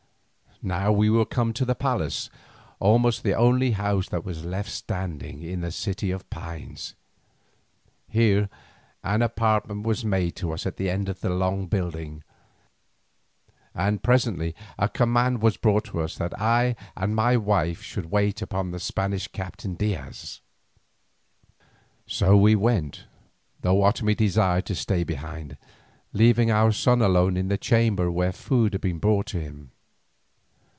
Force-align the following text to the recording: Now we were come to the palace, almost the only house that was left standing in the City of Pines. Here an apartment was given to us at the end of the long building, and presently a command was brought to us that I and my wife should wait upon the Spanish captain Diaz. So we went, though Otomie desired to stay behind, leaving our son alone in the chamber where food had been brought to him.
Now 0.63 0.91
we 0.91 1.09
were 1.09 1.25
come 1.25 1.53
to 1.53 1.65
the 1.65 1.73
palace, 1.73 2.29
almost 2.79 3.23
the 3.23 3.33
only 3.33 3.71
house 3.71 4.09
that 4.09 4.23
was 4.23 4.45
left 4.45 4.69
standing 4.69 5.41
in 5.41 5.61
the 5.61 5.71
City 5.71 6.11
of 6.11 6.29
Pines. 6.29 6.93
Here 8.07 8.47
an 9.03 9.23
apartment 9.23 9.87
was 9.87 10.03
given 10.03 10.29
to 10.33 10.51
us 10.51 10.67
at 10.67 10.77
the 10.77 10.87
end 10.87 11.09
of 11.09 11.21
the 11.21 11.31
long 11.31 11.65
building, 11.65 12.23
and 13.73 14.03
presently 14.03 14.53
a 14.77 14.87
command 14.87 15.41
was 15.41 15.57
brought 15.57 15.85
to 15.85 15.99
us 16.01 16.15
that 16.19 16.39
I 16.39 16.75
and 16.95 17.15
my 17.15 17.37
wife 17.37 17.81
should 17.81 18.11
wait 18.11 18.43
upon 18.43 18.69
the 18.69 18.79
Spanish 18.79 19.27
captain 19.29 19.73
Diaz. 19.73 20.41
So 22.05 22.37
we 22.37 22.53
went, 22.53 23.05
though 23.61 23.83
Otomie 23.83 24.15
desired 24.15 24.67
to 24.67 24.75
stay 24.75 25.03
behind, 25.03 25.57
leaving 26.13 26.51
our 26.51 26.71
son 26.71 27.01
alone 27.01 27.35
in 27.35 27.47
the 27.47 27.57
chamber 27.57 28.11
where 28.11 28.31
food 28.31 28.73
had 28.75 28.81
been 28.81 28.99
brought 28.99 29.25
to 29.29 29.39
him. 29.39 29.71